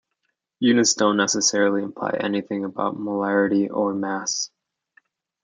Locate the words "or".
3.69-3.93